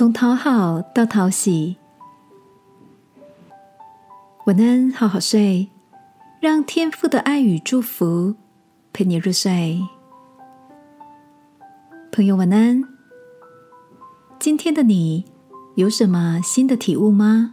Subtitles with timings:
[0.00, 1.76] 从讨好到讨喜。
[4.46, 5.68] 晚安，好好睡，
[6.40, 8.34] 让天父的爱与祝福
[8.94, 9.78] 陪你入睡。
[12.10, 12.82] 朋友，晚安。
[14.38, 15.26] 今天的你
[15.74, 17.52] 有什么新的体悟吗？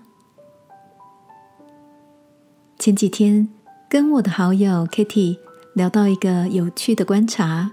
[2.79, 3.49] 前几天
[3.89, 5.37] 跟我的好友 Kitty
[5.73, 7.71] 聊到一个有趣的观察。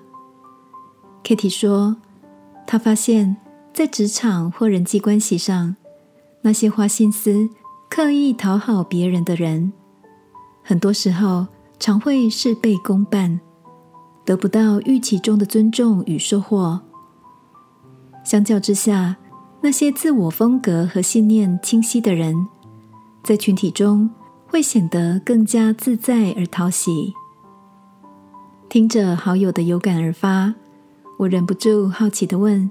[1.22, 1.94] Kitty 说，
[2.66, 3.36] 她发现，
[3.74, 5.74] 在职场或人际关系上，
[6.42, 7.50] 那些花心思、
[7.90, 9.72] 刻意讨好别人的人，
[10.62, 11.46] 很多时候
[11.78, 13.40] 常会事倍功半，
[14.24, 16.80] 得不到预期中的尊重与收获。
[18.24, 19.16] 相较之下，
[19.60, 22.46] 那些自我风格和信念清晰的人，
[23.22, 24.08] 在群体中。
[24.46, 27.12] 会显得更加自在而讨喜。
[28.68, 30.54] 听着好友的有感而发，
[31.18, 32.70] 我忍不住好奇的问：“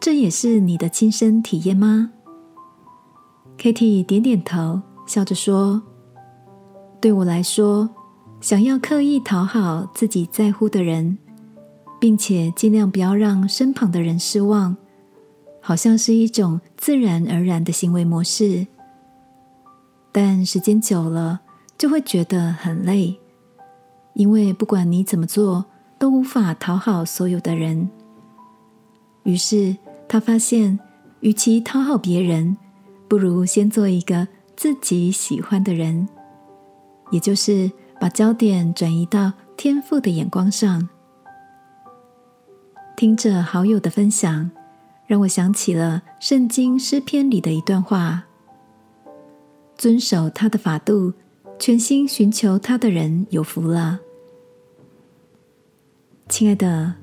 [0.00, 2.12] 这也是你的亲身体验吗
[3.58, 5.82] ？”Kitty 点点头，笑着说
[7.00, 7.88] ：“对我来说，
[8.40, 11.18] 想要刻意讨好自己在乎的人，
[11.98, 14.76] 并且尽量不要让身旁的人失望，
[15.60, 18.66] 好像是一种自然而然的行为模式。”
[20.12, 21.40] 但时间久了，
[21.76, 23.18] 就会觉得很累，
[24.14, 25.64] 因为不管你怎么做，
[25.98, 27.90] 都无法讨好所有的人。
[29.24, 29.76] 于是
[30.08, 30.78] 他发现，
[31.20, 32.56] 与其讨好别人，
[33.08, 36.08] 不如先做一个自己喜欢的人，
[37.10, 40.88] 也就是把焦点转移到天赋的眼光上。
[42.96, 44.50] 听着好友的分享，
[45.06, 48.24] 让我想起了圣经诗篇里的一段话。
[49.76, 51.12] 遵守他的法度，
[51.58, 54.00] 全心寻求他的人有福了。
[56.28, 56.94] 亲爱的，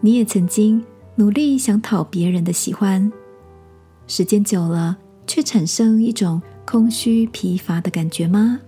[0.00, 3.12] 你也曾经努力想讨别人的喜欢，
[4.06, 8.58] 时间久了却产生一种空虚疲乏的感觉吗？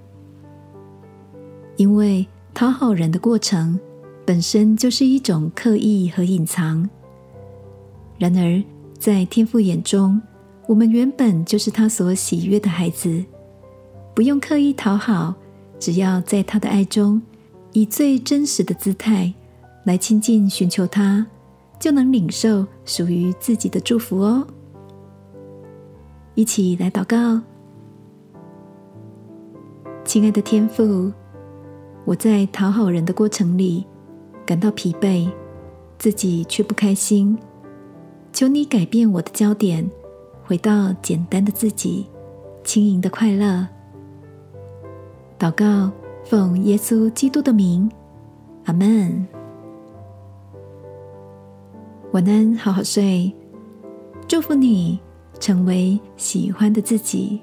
[1.76, 3.80] 因为讨好人的过程
[4.26, 6.88] 本身就是一种刻意和隐藏。
[8.18, 8.62] 然而，
[8.98, 10.20] 在天父眼中，
[10.68, 13.24] 我们原本就是他所喜悦的孩子。
[14.14, 15.34] 不用刻意讨好，
[15.80, 17.20] 只要在他的爱中，
[17.72, 19.34] 以最真实的姿态
[19.84, 21.26] 来亲近、寻求他，
[21.84, 24.46] 就能领受属于自己的祝福哦。
[26.34, 27.38] 一起来祷告，
[30.02, 31.12] 亲爱的天父，
[32.06, 33.84] 我在讨好人的过程里
[34.46, 35.30] 感到疲惫，
[35.98, 37.38] 自己却不开心，
[38.32, 39.86] 求你改变我的焦点，
[40.42, 42.06] 回到简单的自己，
[42.62, 43.68] 轻盈的快乐。
[45.38, 45.92] 祷告，
[46.24, 47.92] 奉耶稣基督的名，
[48.64, 49.33] 阿门。
[52.14, 53.34] 晚安，好好睡。
[54.28, 55.00] 祝福你
[55.40, 57.40] 成为喜欢的自己。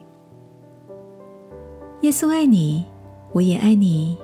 [2.04, 2.86] 耶稣爱你，
[3.34, 4.18] 我也爱你。